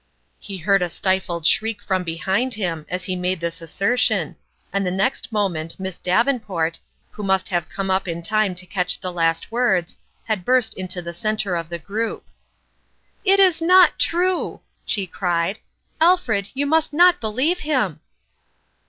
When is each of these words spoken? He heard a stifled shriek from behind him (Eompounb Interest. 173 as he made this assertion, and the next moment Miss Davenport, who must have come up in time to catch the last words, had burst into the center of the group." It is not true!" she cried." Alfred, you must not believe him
He 0.39 0.57
heard 0.57 0.81
a 0.81 0.89
stifled 0.89 1.45
shriek 1.45 1.79
from 1.83 2.03
behind 2.03 2.55
him 2.55 2.85
(Eompounb 2.85 2.85
Interest. 2.91 3.01
173 3.11 3.13
as 3.13 3.13
he 3.13 3.15
made 3.15 3.39
this 3.39 3.61
assertion, 3.61 4.35
and 4.73 4.83
the 4.83 4.89
next 4.89 5.31
moment 5.31 5.79
Miss 5.79 5.99
Davenport, 5.99 6.79
who 7.11 7.21
must 7.21 7.49
have 7.49 7.69
come 7.69 7.91
up 7.91 8.07
in 8.07 8.23
time 8.23 8.55
to 8.55 8.65
catch 8.65 8.99
the 8.99 9.11
last 9.13 9.51
words, 9.51 9.97
had 10.23 10.43
burst 10.43 10.73
into 10.73 11.03
the 11.03 11.13
center 11.13 11.55
of 11.55 11.69
the 11.69 11.77
group." 11.77 12.25
It 13.31 13.39
is 13.39 13.61
not 13.61 13.99
true!" 13.99 14.61
she 14.87 15.05
cried." 15.05 15.59
Alfred, 16.01 16.49
you 16.55 16.65
must 16.65 16.93
not 16.93 17.21
believe 17.21 17.59
him 17.59 17.99